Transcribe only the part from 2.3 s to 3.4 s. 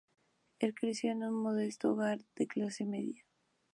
de clase media.